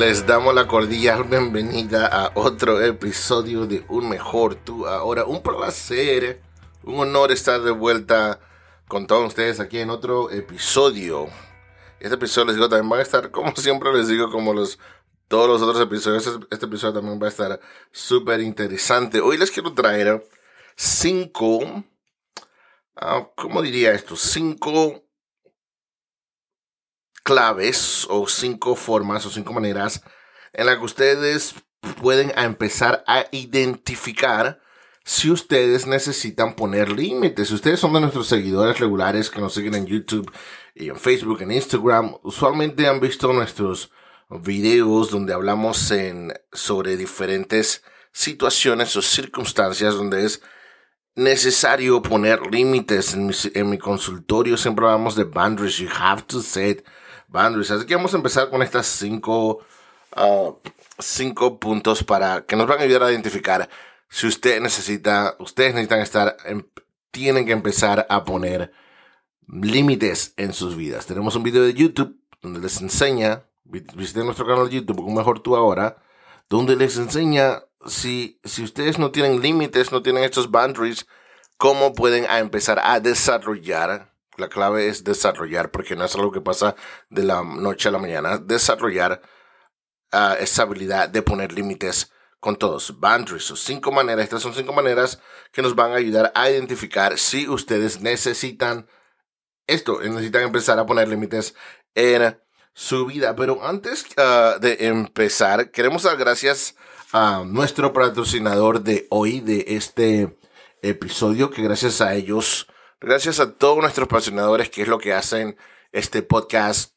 Les 0.00 0.26
damos 0.26 0.54
la 0.54 0.66
cordial 0.66 1.24
bienvenida 1.24 2.06
a 2.06 2.32
otro 2.34 2.80
episodio 2.80 3.66
de 3.66 3.84
Un 3.88 4.08
Mejor 4.08 4.54
Tú 4.54 4.86
Ahora. 4.86 5.26
Un 5.26 5.42
placer, 5.42 6.40
un 6.84 7.00
honor 7.00 7.30
estar 7.32 7.60
de 7.60 7.70
vuelta 7.70 8.40
con 8.88 9.06
todos 9.06 9.28
ustedes 9.28 9.60
aquí 9.60 9.78
en 9.78 9.90
otro 9.90 10.30
episodio. 10.30 11.28
Este 11.98 12.14
episodio 12.14 12.46
les 12.46 12.56
digo 12.56 12.70
también 12.70 12.90
va 12.90 12.96
a 12.96 13.02
estar, 13.02 13.30
como 13.30 13.54
siempre 13.54 13.92
les 13.92 14.08
digo, 14.08 14.30
como 14.30 14.54
los 14.54 14.78
todos 15.28 15.46
los 15.46 15.60
otros 15.60 15.82
episodios. 15.82 16.26
Este, 16.26 16.46
este 16.50 16.64
episodio 16.64 16.94
también 16.94 17.20
va 17.20 17.26
a 17.26 17.30
estar 17.30 17.60
súper 17.92 18.40
interesante. 18.40 19.20
Hoy 19.20 19.36
les 19.36 19.50
quiero 19.50 19.74
traer 19.74 20.26
cinco, 20.76 21.58
uh, 21.58 23.26
¿cómo 23.36 23.60
diría 23.60 23.92
esto? 23.92 24.16
Cinco 24.16 25.09
claves 27.22 28.06
o 28.08 28.26
cinco 28.28 28.74
formas 28.74 29.24
o 29.26 29.30
cinco 29.30 29.52
maneras 29.52 30.02
en 30.52 30.66
las 30.66 30.78
que 30.78 30.84
ustedes 30.84 31.54
pueden 32.00 32.32
empezar 32.36 33.04
a 33.06 33.26
identificar 33.30 34.60
si 35.04 35.30
ustedes 35.30 35.86
necesitan 35.86 36.54
poner 36.54 36.90
límites. 36.90 37.48
Si 37.48 37.54
ustedes 37.54 37.80
son 37.80 37.92
de 37.94 38.00
nuestros 38.00 38.28
seguidores 38.28 38.78
regulares 38.78 39.30
que 39.30 39.40
nos 39.40 39.54
siguen 39.54 39.74
en 39.74 39.86
YouTube 39.86 40.30
y 40.74 40.88
en 40.88 40.96
Facebook, 40.96 41.42
en 41.42 41.52
Instagram, 41.52 42.16
usualmente 42.22 42.86
han 42.86 43.00
visto 43.00 43.32
nuestros 43.32 43.90
videos 44.28 45.10
donde 45.10 45.32
hablamos 45.32 45.90
en, 45.90 46.32
sobre 46.52 46.96
diferentes 46.96 47.82
situaciones 48.12 48.94
o 48.96 49.02
circunstancias 49.02 49.94
donde 49.94 50.24
es 50.24 50.42
necesario 51.16 52.02
poner 52.02 52.46
límites. 52.50 53.14
En 53.14 53.26
mi, 53.26 53.34
en 53.54 53.70
mi 53.70 53.78
consultorio 53.78 54.56
siempre 54.56 54.84
hablamos 54.84 55.16
de 55.16 55.24
boundaries. 55.24 55.78
You 55.78 55.88
have 55.92 56.22
to 56.28 56.40
set 56.40 56.84
boundaries. 57.30 57.70
Así 57.70 57.86
que 57.86 57.96
vamos 57.96 58.12
a 58.12 58.16
empezar 58.16 58.50
con 58.50 58.62
estas 58.62 58.86
cinco, 58.86 59.60
uh, 60.16 60.52
cinco 60.98 61.58
puntos 61.58 62.04
para 62.04 62.42
que 62.42 62.56
nos 62.56 62.66
van 62.66 62.80
a 62.80 62.82
ayudar 62.82 63.04
a 63.04 63.12
identificar 63.12 63.68
si 64.08 64.26
usted 64.26 64.60
necesita, 64.60 65.36
ustedes 65.38 65.72
necesitan 65.72 66.00
estar, 66.00 66.36
tienen 67.10 67.46
que 67.46 67.52
empezar 67.52 68.06
a 68.10 68.24
poner 68.24 68.72
límites 69.46 70.34
en 70.36 70.52
sus 70.52 70.76
vidas. 70.76 71.06
Tenemos 71.06 71.36
un 71.36 71.44
video 71.44 71.62
de 71.62 71.74
YouTube 71.74 72.20
donde 72.42 72.60
les 72.60 72.80
enseña, 72.80 73.44
visiten 73.64 74.24
nuestro 74.24 74.46
canal 74.46 74.68
de 74.68 74.76
YouTube, 74.76 75.00
un 75.00 75.14
mejor 75.14 75.40
tú 75.40 75.56
ahora, 75.56 76.02
donde 76.48 76.74
les 76.74 76.96
enseña 76.96 77.62
si, 77.86 78.40
si 78.44 78.64
ustedes 78.64 78.98
no 78.98 79.12
tienen 79.12 79.40
límites, 79.40 79.92
no 79.92 80.02
tienen 80.02 80.24
estos 80.24 80.50
boundaries, 80.50 81.06
cómo 81.56 81.94
pueden 81.94 82.26
empezar 82.28 82.80
a 82.82 82.98
desarrollar 82.98 84.09
la 84.40 84.48
clave 84.48 84.88
es 84.88 85.04
desarrollar, 85.04 85.70
porque 85.70 85.94
no 85.94 86.04
es 86.04 86.14
algo 86.14 86.32
que 86.32 86.40
pasa 86.40 86.74
de 87.08 87.22
la 87.22 87.42
noche 87.42 87.88
a 87.88 87.92
la 87.92 87.98
mañana. 87.98 88.38
Desarrollar 88.38 89.22
uh, 90.12 90.34
esa 90.40 90.62
habilidad 90.62 91.08
de 91.08 91.22
poner 91.22 91.52
límites 91.52 92.12
con 92.40 92.56
todos. 92.56 92.98
Boundaries, 92.98 93.50
o 93.50 93.56
cinco 93.56 93.92
maneras. 93.92 94.24
Estas 94.24 94.42
son 94.42 94.54
cinco 94.54 94.72
maneras 94.72 95.20
que 95.52 95.62
nos 95.62 95.74
van 95.74 95.92
a 95.92 95.96
ayudar 95.96 96.32
a 96.34 96.50
identificar 96.50 97.18
si 97.18 97.46
ustedes 97.48 98.00
necesitan 98.00 98.88
esto, 99.66 100.00
necesitan 100.00 100.42
empezar 100.42 100.78
a 100.78 100.86
poner 100.86 101.06
límites 101.08 101.54
en 101.94 102.36
su 102.72 103.06
vida. 103.06 103.36
Pero 103.36 103.64
antes 103.64 104.04
uh, 104.16 104.58
de 104.58 104.86
empezar, 104.86 105.70
queremos 105.70 106.02
dar 106.02 106.16
gracias 106.16 106.74
a 107.12 107.44
nuestro 107.46 107.92
patrocinador 107.92 108.82
de 108.82 109.06
hoy, 109.10 109.40
de 109.40 109.64
este 109.68 110.36
episodio, 110.82 111.50
que 111.50 111.62
gracias 111.62 112.00
a 112.00 112.14
ellos 112.14 112.66
Gracias 113.02 113.40
a 113.40 113.54
todos 113.54 113.78
nuestros 113.78 114.08
patrocinadores 114.08 114.68
que 114.68 114.82
es 114.82 114.88
lo 114.88 114.98
que 114.98 115.14
hacen 115.14 115.56
este 115.90 116.22
podcast, 116.22 116.94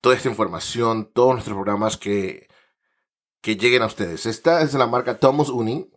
toda 0.00 0.14
esta 0.14 0.28
información, 0.28 1.10
todos 1.12 1.32
nuestros 1.32 1.56
programas 1.56 1.96
que, 1.96 2.46
que 3.40 3.56
lleguen 3.56 3.82
a 3.82 3.86
ustedes. 3.86 4.24
Esta 4.26 4.62
es 4.62 4.72
la 4.74 4.86
marca 4.86 5.18
Thomas 5.18 5.48
Uni. 5.48 5.90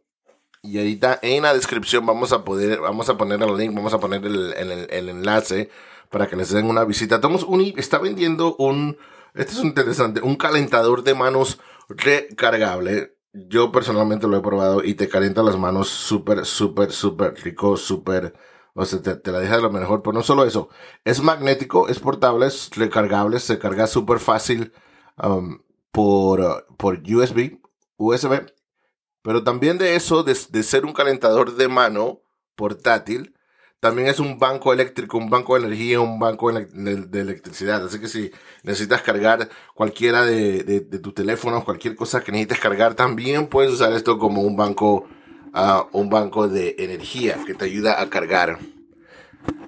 Y 0.64 0.80
ahorita 0.80 1.20
en 1.22 1.44
la 1.44 1.54
descripción 1.54 2.08
vamos 2.08 2.32
a 2.32 2.44
poder, 2.44 2.80
vamos 2.80 3.08
a 3.10 3.18
poner 3.18 3.40
el 3.44 3.56
link, 3.56 3.76
vamos 3.76 3.94
a 3.94 4.00
poner 4.00 4.26
el, 4.26 4.52
el, 4.90 5.10
enlace 5.10 5.70
para 6.10 6.26
que 6.26 6.36
les 6.36 6.50
den 6.50 6.66
una 6.66 6.84
visita. 6.84 7.22
Thomas 7.22 7.44
Uni 7.44 7.76
está 7.78 8.00
vendiendo 8.00 8.56
un, 8.56 8.98
este 9.36 9.54
es 9.54 9.64
interesante, 9.64 10.22
un 10.22 10.38
calentador 10.38 11.04
de 11.04 11.14
manos 11.14 11.60
recargable. 11.88 13.16
Yo 13.32 13.72
personalmente 13.72 14.26
lo 14.26 14.38
he 14.38 14.42
probado 14.42 14.84
y 14.84 14.96
te 14.96 15.08
calienta 15.08 15.44
las 15.44 15.56
manos 15.56 15.90
súper, 15.90 16.48
súper, 16.48 16.92
súper 16.92 17.36
rico, 17.44 17.78
súper 17.78 18.34
o 18.76 18.86
sea, 18.86 19.02
te, 19.02 19.32
la 19.32 19.40
deja 19.40 19.56
de 19.56 19.62
lo 19.62 19.72
mejor. 19.72 20.04
Pero 20.04 20.14
no 20.14 20.24
solo 20.24 20.46
eso, 20.46 20.70
es 21.06 21.22
magnético, 21.22 21.88
es 21.88 22.00
portable, 22.00 22.48
es 22.48 22.70
recargable, 22.76 23.40
se 23.40 23.58
carga 23.58 23.88
súper 23.88 24.20
fácil 24.20 24.74
um, 25.24 25.60
por, 25.92 26.68
por 26.78 27.00
USB, 27.00 27.60
USB. 27.98 28.46
Pero 29.24 29.44
también 29.44 29.78
de 29.78 29.96
eso, 29.96 30.24
de, 30.24 30.36
ser 30.36 30.86
un 30.86 30.94
calentador 30.94 31.56
de 31.56 31.68
mano 31.68 32.22
portátil, 32.56 33.34
también 33.80 34.08
es 34.08 34.20
un 34.20 34.40
banco 34.40 34.74
eléctrico, 34.74 35.18
un 35.18 35.30
banco 35.30 35.56
de 35.56 35.66
energía, 35.66 36.02
un 36.02 36.20
banco 36.20 36.52
de, 36.52 37.22
electricidad. 37.22 37.84
Así 37.86 38.00
que 38.00 38.08
si 38.08 38.32
necesitas 38.64 39.02
cargar 39.02 39.50
cualquiera 39.74 40.26
de, 40.26 40.64
de, 40.64 41.00
tus 41.00 41.14
teléfonos, 41.14 41.64
cualquier 41.64 41.96
cosa 41.96 42.22
que 42.22 42.32
necesites 42.32 42.60
cargar, 42.60 42.96
también 42.96 43.48
puedes 43.48 43.72
usar 43.72 43.94
esto 43.94 44.20
como 44.20 44.42
un 44.42 44.58
banco 44.58 45.08
un 45.92 46.10
banco 46.10 46.48
de 46.48 46.76
energía 46.80 47.40
que 47.46 47.54
te 47.54 47.66
ayuda 47.66 48.02
a 48.02 48.10
cargar 48.10 48.60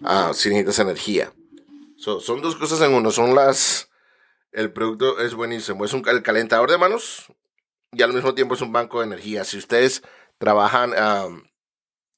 uh, 0.02 0.34
si 0.34 0.50
necesitas 0.50 0.80
energía. 0.80 1.34
son 1.98 2.42
dos 2.42 2.56
cosas 2.56 2.82
en 2.82 2.94
uno. 2.94 3.12
Son 3.12 3.36
las. 3.36 3.90
El 4.52 4.72
producto 4.72 5.20
es 5.20 5.34
buenísimo. 5.34 5.86
Es 5.86 5.94
un 5.94 6.02
calentador 6.02 6.70
de 6.70 6.78
manos 6.78 7.28
y 7.92 8.02
al 8.02 8.14
mismo 8.14 8.34
tiempo 8.34 8.56
es 8.56 8.62
un 8.62 8.74
banco 8.74 9.00
de 9.00 9.08
energía. 9.08 9.44
Si 9.44 9.58
ustedes 9.58 10.04
trabajan, 10.38 10.94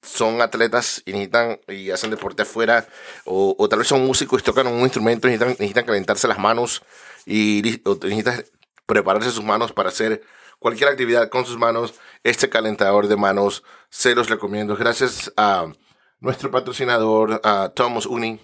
son 0.01 0.41
atletas 0.41 1.01
y 1.05 1.11
necesitan 1.11 1.59
y 1.67 1.91
hacen 1.91 2.09
deporte 2.09 2.43
afuera, 2.43 2.87
o, 3.25 3.55
o, 3.57 3.69
tal 3.69 3.79
vez 3.79 3.87
son 3.87 4.05
músicos 4.05 4.41
y 4.41 4.43
tocan 4.43 4.67
un 4.67 4.81
instrumento 4.81 5.27
necesitan, 5.27 5.49
necesitan 5.49 5.85
calentarse 5.85 6.27
las 6.27 6.39
manos 6.39 6.81
y 7.25 7.61
necesitan 7.85 8.45
prepararse 8.85 9.31
sus 9.31 9.43
manos 9.43 9.73
para 9.73 9.89
hacer 9.89 10.23
cualquier 10.59 10.89
actividad 10.89 11.29
con 11.29 11.45
sus 11.45 11.57
manos, 11.57 11.95
este 12.23 12.49
calentador 12.49 13.07
de 13.07 13.15
manos 13.15 13.63
se 13.89 14.13
los 14.13 14.29
recomiendo. 14.29 14.75
Gracias 14.75 15.31
a 15.37 15.71
nuestro 16.19 16.51
patrocinador, 16.51 17.41
a 17.43 17.71
Thomas 17.73 18.05
Uni. 18.05 18.39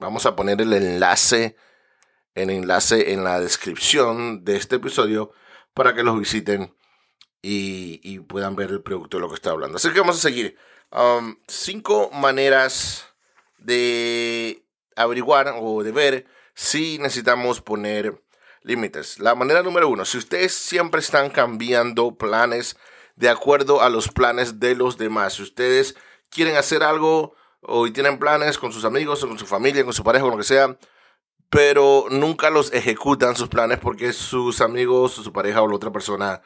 Vamos 0.00 0.26
a 0.26 0.34
poner 0.34 0.60
el 0.60 0.72
enlace, 0.72 1.56
el 2.34 2.50
enlace 2.50 3.12
en 3.12 3.24
la 3.24 3.40
descripción 3.40 4.44
de 4.44 4.56
este 4.56 4.76
episodio 4.76 5.32
para 5.74 5.94
que 5.94 6.02
los 6.02 6.18
visiten 6.18 6.74
y, 7.40 8.18
puedan 8.20 8.56
ver 8.56 8.70
el 8.70 8.82
producto 8.82 9.16
de 9.16 9.20
lo 9.22 9.28
que 9.28 9.36
está 9.36 9.50
hablando. 9.50 9.76
Así 9.76 9.90
que 9.90 10.00
vamos 10.00 10.16
a 10.16 10.20
seguir. 10.20 10.56
Um, 10.90 11.36
cinco 11.46 12.10
maneras 12.12 13.06
de 13.58 14.64
averiguar 14.96 15.54
o 15.58 15.82
de 15.82 15.92
ver 15.92 16.26
si 16.54 16.98
necesitamos 16.98 17.60
poner 17.60 18.22
límites. 18.68 19.18
La 19.18 19.34
manera 19.34 19.62
número 19.62 19.88
uno, 19.88 20.04
si 20.04 20.18
ustedes 20.18 20.52
siempre 20.52 21.00
están 21.00 21.30
cambiando 21.30 22.14
planes 22.14 22.76
de 23.16 23.28
acuerdo 23.28 23.82
a 23.82 23.88
los 23.88 24.08
planes 24.08 24.60
de 24.60 24.76
los 24.76 24.98
demás, 24.98 25.34
si 25.34 25.42
ustedes 25.42 25.96
quieren 26.30 26.56
hacer 26.56 26.84
algo 26.84 27.34
o 27.60 27.90
tienen 27.90 28.18
planes 28.18 28.58
con 28.58 28.70
sus 28.70 28.84
amigos, 28.84 29.24
o 29.24 29.28
con 29.28 29.38
su 29.38 29.46
familia, 29.46 29.82
con 29.84 29.92
su 29.92 30.04
pareja, 30.04 30.22
con 30.22 30.32
lo 30.32 30.38
que 30.38 30.44
sea, 30.44 30.78
pero 31.50 32.06
nunca 32.10 32.50
los 32.50 32.72
ejecutan 32.72 33.34
sus 33.34 33.48
planes 33.48 33.78
porque 33.78 34.12
sus 34.12 34.60
amigos, 34.60 35.18
o 35.18 35.24
su 35.24 35.32
pareja 35.32 35.62
o 35.62 35.66
la 35.66 35.74
otra 35.74 35.90
persona 35.90 36.42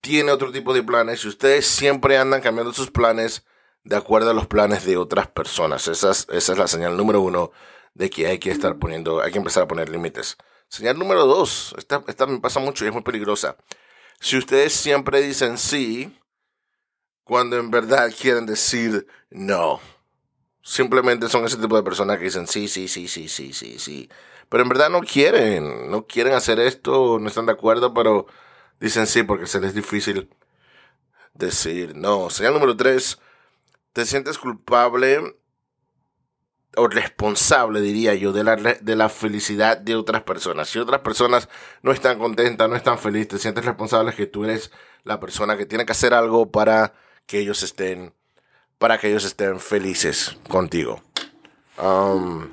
tiene 0.00 0.32
otro 0.32 0.50
tipo 0.50 0.74
de 0.74 0.82
planes 0.82 1.24
y 1.24 1.28
ustedes 1.28 1.66
siempre 1.66 2.18
andan 2.18 2.40
cambiando 2.40 2.72
sus 2.72 2.90
planes 2.90 3.44
de 3.84 3.96
acuerdo 3.96 4.30
a 4.30 4.34
los 4.34 4.46
planes 4.46 4.84
de 4.84 4.96
otras 4.96 5.28
personas. 5.28 5.86
Esa 5.86 6.10
es, 6.10 6.26
esa 6.30 6.52
es 6.52 6.58
la 6.58 6.66
señal 6.66 6.96
número 6.96 7.20
uno 7.20 7.52
de 7.94 8.10
que 8.10 8.26
hay 8.26 8.38
que 8.38 8.50
estar 8.50 8.78
poniendo, 8.78 9.20
hay 9.20 9.30
que 9.30 9.38
empezar 9.38 9.64
a 9.64 9.68
poner 9.68 9.90
límites. 9.90 10.38
Señal 10.72 10.98
número 10.98 11.26
dos, 11.26 11.74
esta, 11.76 12.02
esta 12.08 12.24
me 12.24 12.40
pasa 12.40 12.58
mucho 12.58 12.82
y 12.82 12.88
es 12.88 12.94
muy 12.94 13.02
peligrosa. 13.02 13.58
Si 14.20 14.38
ustedes 14.38 14.72
siempre 14.72 15.20
dicen 15.20 15.58
sí, 15.58 16.18
cuando 17.24 17.58
en 17.58 17.70
verdad 17.70 18.10
quieren 18.18 18.46
decir 18.46 19.06
no. 19.28 19.80
Simplemente 20.62 21.28
son 21.28 21.44
ese 21.44 21.58
tipo 21.58 21.76
de 21.76 21.82
personas 21.82 22.16
que 22.16 22.24
dicen 22.24 22.46
sí, 22.46 22.68
sí, 22.68 22.88
sí, 22.88 23.06
sí, 23.06 23.28
sí, 23.28 23.52
sí, 23.52 23.78
sí. 23.78 24.08
Pero 24.48 24.62
en 24.62 24.70
verdad 24.70 24.88
no 24.88 25.02
quieren, 25.02 25.90
no 25.90 26.06
quieren 26.06 26.32
hacer 26.32 26.58
esto, 26.58 27.18
no 27.20 27.28
están 27.28 27.44
de 27.44 27.52
acuerdo, 27.52 27.92
pero 27.92 28.26
dicen 28.80 29.06
sí 29.06 29.24
porque 29.24 29.46
se 29.46 29.60
les 29.60 29.70
es 29.70 29.74
difícil 29.74 30.30
decir 31.34 31.94
no. 31.94 32.30
Señal 32.30 32.54
número 32.54 32.74
tres, 32.78 33.18
te 33.92 34.06
sientes 34.06 34.38
culpable 34.38 35.36
o 36.76 36.88
responsable, 36.88 37.80
diría 37.80 38.14
yo, 38.14 38.32
de 38.32 38.44
la, 38.44 38.56
de 38.56 38.96
la 38.96 39.08
felicidad 39.08 39.76
de 39.76 39.94
otras 39.94 40.22
personas. 40.22 40.68
Si 40.68 40.78
otras 40.78 41.00
personas 41.00 41.48
no 41.82 41.92
están 41.92 42.18
contentas, 42.18 42.68
no 42.68 42.76
están 42.76 42.98
felices, 42.98 43.28
te 43.28 43.38
sientes 43.38 43.64
responsable 43.64 44.14
que 44.14 44.26
tú 44.26 44.44
eres 44.44 44.70
la 45.04 45.20
persona 45.20 45.56
que 45.56 45.66
tiene 45.66 45.84
que 45.84 45.92
hacer 45.92 46.14
algo 46.14 46.50
para 46.50 46.94
que 47.26 47.40
ellos 47.40 47.62
estén, 47.62 48.14
para 48.78 48.98
que 48.98 49.08
ellos 49.08 49.24
estén 49.24 49.60
felices 49.60 50.36
contigo. 50.48 51.02
Um, 51.78 52.48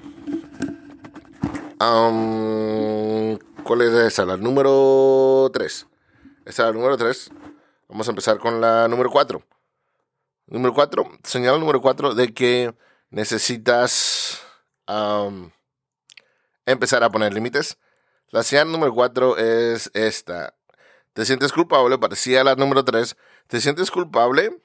um, 1.82 3.38
¿Cuál 3.64 3.82
es 3.82 3.94
esa? 3.94 4.26
La 4.26 4.38
número 4.38 5.50
3. 5.54 5.88
Esta 6.46 6.64
es 6.64 6.68
la 6.68 6.74
número 6.74 6.98
3. 6.98 7.32
Vamos 7.88 8.08
a 8.08 8.12
empezar 8.12 8.38
con 8.40 8.60
la 8.60 8.88
número 8.88 9.10
4. 9.10 9.42
Número 10.48 10.74
4, 10.74 11.04
señal 11.24 11.60
número 11.60 11.80
4 11.80 12.16
de 12.16 12.34
que 12.34 12.74
necesitas 13.10 14.42
empezar 16.66 17.04
a 17.04 17.10
poner 17.10 17.34
límites. 17.34 17.78
La 18.30 18.44
señal 18.44 18.72
número 18.72 18.94
4 18.94 19.38
es 19.38 19.92
esta. 19.94 20.56
¿Te 21.14 21.26
sientes 21.26 21.52
culpable? 21.52 21.98
Parecía 21.98 22.44
la 22.44 22.56
número 22.56 22.84
3. 22.86 23.16
¿Te 23.48 23.60
sientes 23.62 23.92
culpable? 23.92 24.62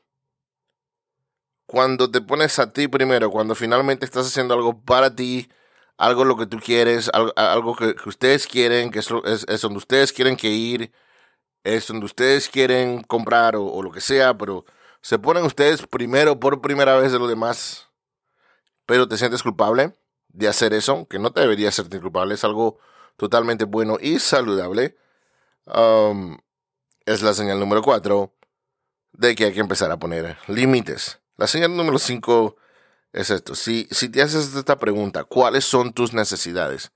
Cuando 1.67 2.11
te 2.11 2.20
pones 2.20 2.58
a 2.58 2.73
ti 2.73 2.88
primero, 2.88 3.31
cuando 3.31 3.55
finalmente 3.55 4.05
estás 4.05 4.26
haciendo 4.26 4.55
algo 4.55 4.82
para 4.82 5.14
ti, 5.14 5.49
algo 5.96 6.25
lo 6.25 6.37
que 6.37 6.46
tú 6.46 6.58
quieres, 6.58 7.11
algo, 7.12 7.75
que, 7.76 7.94
ustedes 8.06 8.46
quieren, 8.46 8.91
que 8.91 8.99
es, 8.99 9.08
es, 9.49 9.61
donde 9.62 9.79
ustedes 9.79 10.12
quieren 10.12 10.37
que 10.37 10.49
ir, 10.49 10.93
es 11.64 11.87
donde 11.87 12.06
ustedes 12.06 12.49
quieren 12.49 13.02
comprar 13.02 13.56
o, 13.56 13.82
lo 13.82 13.91
que 13.91 14.00
sea, 14.00 14.37
pero 14.37 14.64
se 15.00 15.19
ponen 15.19 15.44
ustedes 15.44 15.87
primero 15.87 16.38
por 16.38 16.61
primera 16.61 16.96
vez 16.96 17.12
de 17.12 17.19
lo 17.19 17.26
demás, 17.29 17.88
pero 18.86 19.08
te 19.08 19.16
sientes 19.16 19.42
culpable 19.42 19.94
de 20.28 20.48
hacer 20.48 20.75
eso, 20.75 21.06
que 21.08 21.19
no 21.19 21.32
te 21.32 21.40
debería 21.40 21.70
sentir 21.70 22.00
culpable, 22.00 22.34
es 22.34 22.44
algo 22.44 22.78
totalmente 23.16 23.64
bueno 23.64 23.98
y 24.00 24.19
saludable. 24.19 24.96
Um, 25.66 26.38
es 27.06 27.22
la 27.22 27.34
señal 27.34 27.60
número 27.60 27.82
4 27.82 28.32
de 29.12 29.34
que 29.34 29.46
hay 29.46 29.52
que 29.52 29.60
empezar 29.60 29.90
a 29.90 29.98
poner 29.98 30.36
límites. 30.48 31.20
La 31.36 31.46
señal 31.46 31.76
número 31.76 31.98
5 31.98 32.56
es 33.12 33.31
esto. 33.31 33.54
Si, 33.54 33.86
si 33.90 34.08
te 34.08 34.22
haces 34.22 34.54
esta 34.54 34.78
pregunta, 34.78 35.25
¿cuáles 35.25 35.64
son 35.64 35.92
tus 35.92 36.12
necesidades? 36.12 36.92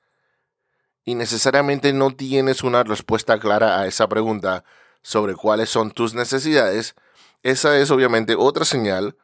Y 1.05 1.15
necesariamente 1.15 1.93
no 1.93 2.15
tienes 2.15 2.63
una 2.63 2.83
respuesta 2.83 3.39
clara 3.39 3.81
a 3.81 3.87
esa 3.87 4.09
pregunta 4.09 4.65
sobre 5.03 5.35
cuáles 5.35 5.71
son 5.71 5.91
tus 5.91 6.15
necesidades, 6.15 6.95
esa 7.43 7.79
es 7.79 7.91
obviamente 7.91 8.35
otra 8.35 8.65
señal 8.65 9.17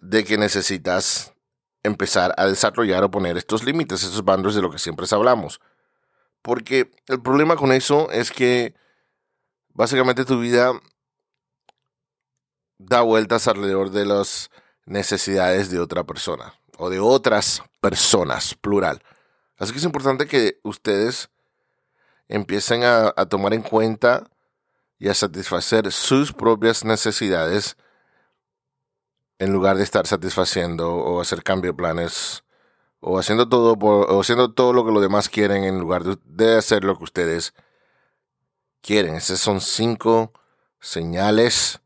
de 0.00 0.24
que 0.24 0.38
necesitas 0.38 1.32
empezar 1.82 2.34
a 2.36 2.46
desarrollar 2.46 3.04
o 3.04 3.10
poner 3.10 3.36
estos 3.36 3.64
límites, 3.64 4.02
estos 4.02 4.24
bandos 4.24 4.54
de 4.54 4.62
lo 4.62 4.70
que 4.70 4.78
siempre 4.78 5.06
hablamos. 5.10 5.60
Porque 6.42 6.90
el 7.08 7.20
problema 7.20 7.56
con 7.56 7.72
eso 7.72 8.10
es 8.10 8.30
que 8.30 8.74
básicamente 9.68 10.24
tu 10.24 10.40
vida 10.40 10.72
da 12.78 13.02
vueltas 13.02 13.46
alrededor 13.46 13.90
de 13.90 14.06
las 14.06 14.50
necesidades 14.86 15.70
de 15.70 15.78
otra 15.78 16.04
persona 16.04 16.54
o 16.78 16.88
de 16.88 16.98
otras 16.98 17.62
personas, 17.80 18.54
plural. 18.54 19.02
Así 19.58 19.72
que 19.72 19.78
es 19.78 19.84
importante 19.84 20.26
que 20.26 20.58
ustedes 20.62 21.28
empiecen 22.28 22.82
a, 22.84 23.12
tomar 23.28 23.52
en 23.52 23.62
cuenta 23.62 24.30
y 24.98 25.08
a 25.08 25.14
satisfacer 25.14 25.92
sus 25.92 26.32
propias 26.32 26.84
necesidades 26.84 27.76
en 29.40 29.52
lugar 29.52 29.78
de 29.78 29.82
estar 29.82 30.06
satisfaciendo 30.06 30.94
o 30.94 31.20
hacer 31.20 31.42
cambio 31.42 31.72
de 31.72 31.76
planes 31.76 32.44
o 33.00 33.18
haciendo 33.18 33.48
todo 33.48 33.72
o 33.72 34.20
haciendo 34.20 34.52
todo 34.52 34.74
lo 34.74 34.84
que 34.84 34.92
los 34.92 35.00
demás 35.00 35.30
quieren 35.30 35.64
en 35.64 35.80
lugar 35.80 36.04
de, 36.04 36.56
hacer 36.56 36.84
lo 36.84 36.96
que 36.98 37.04
ustedes 37.04 37.54
quieren. 38.82 39.14
Esas 39.14 39.40
son 39.40 39.62
cinco 39.62 40.32
señales 40.78 41.80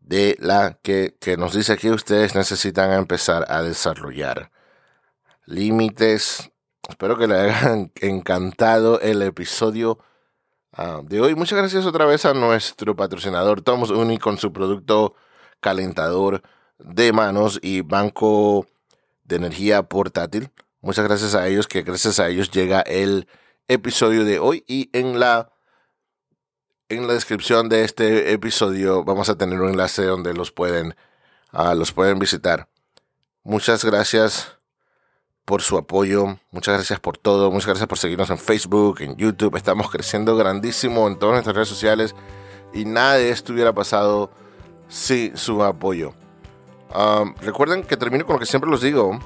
de 0.00 0.36
la 0.40 0.78
que, 0.82 1.16
nos 1.38 1.54
dice 1.54 1.78
que 1.78 1.90
ustedes 1.90 2.34
necesitan 2.34 2.92
empezar 2.92 3.46
a 3.48 3.62
desarrollar. 3.62 4.50
Límites. 5.46 6.50
Espero 6.86 7.16
que 7.16 7.26
les 7.26 7.38
haya 7.38 7.88
encantado 8.02 9.00
el 9.00 9.22
episodio 9.22 9.98
ah, 10.72 11.00
de 11.02 11.22
hoy. 11.22 11.34
Muchas 11.34 11.58
gracias 11.58 11.86
otra 11.86 12.04
vez 12.04 12.26
a 12.26 12.34
nuestro 12.34 12.94
patrocinador 12.94 13.62
Tomos 13.62 13.88
Uni 13.88 14.18
con 14.18 14.36
su 14.36 14.52
producto 14.52 15.14
calentador 15.64 16.42
de 16.78 17.14
manos 17.14 17.58
y 17.62 17.80
banco 17.80 18.66
de 19.24 19.36
energía 19.36 19.82
portátil. 19.84 20.50
Muchas 20.82 21.06
gracias 21.06 21.34
a 21.34 21.48
ellos, 21.48 21.66
que 21.66 21.80
gracias 21.80 22.20
a 22.20 22.28
ellos 22.28 22.50
llega 22.50 22.82
el 22.82 23.26
episodio 23.66 24.26
de 24.26 24.38
hoy 24.38 24.62
y 24.66 24.90
en 24.92 25.18
la 25.18 25.50
en 26.90 27.06
la 27.06 27.14
descripción 27.14 27.70
de 27.70 27.82
este 27.82 28.32
episodio 28.32 29.04
vamos 29.04 29.30
a 29.30 29.38
tener 29.38 29.58
un 29.58 29.70
enlace 29.70 30.04
donde 30.04 30.34
los 30.34 30.52
pueden, 30.52 30.94
uh, 31.54 31.74
los 31.74 31.92
pueden 31.92 32.18
visitar. 32.18 32.68
Muchas 33.42 33.86
gracias 33.86 34.58
por 35.46 35.62
su 35.62 35.78
apoyo, 35.78 36.38
muchas 36.50 36.74
gracias 36.74 37.00
por 37.00 37.16
todo, 37.16 37.50
muchas 37.50 37.68
gracias 37.68 37.88
por 37.88 37.96
seguirnos 37.96 38.28
en 38.28 38.36
Facebook, 38.36 39.00
en 39.00 39.16
YouTube. 39.16 39.56
Estamos 39.56 39.90
creciendo 39.90 40.36
grandísimo 40.36 41.08
en 41.08 41.18
todas 41.18 41.36
nuestras 41.36 41.56
redes 41.56 41.68
sociales 41.70 42.14
y 42.74 42.84
nada 42.84 43.14
de 43.14 43.30
esto 43.30 43.54
hubiera 43.54 43.72
pasado 43.72 44.30
sin 44.88 45.36
su 45.36 45.62
apoyo. 45.62 46.14
Recuerden 47.40 47.82
que 47.82 47.96
termino 47.96 48.24
con 48.24 48.34
lo 48.34 48.40
que 48.40 48.46
siempre 48.46 48.70
los 48.70 48.80
digo. 48.80 49.18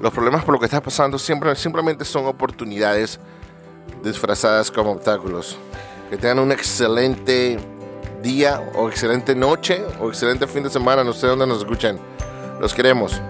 Los 0.00 0.12
problemas 0.12 0.44
por 0.44 0.54
lo 0.54 0.58
que 0.58 0.66
está 0.66 0.82
pasando 0.82 1.18
siempre, 1.18 1.54
simplemente 1.56 2.04
son 2.04 2.26
oportunidades 2.26 3.20
disfrazadas 4.02 4.70
como 4.70 4.92
obstáculos. 4.92 5.58
Que 6.08 6.16
tengan 6.16 6.40
un 6.40 6.52
excelente 6.52 7.58
día 8.22 8.70
o 8.74 8.88
excelente 8.88 9.34
noche 9.34 9.82
o 10.00 10.08
excelente 10.08 10.46
fin 10.46 10.62
de 10.62 10.70
semana. 10.70 11.04
No 11.04 11.12
sé 11.12 11.26
dónde 11.26 11.46
nos 11.46 11.58
escuchen. 11.58 11.98
Los 12.60 12.74
queremos. 12.74 13.20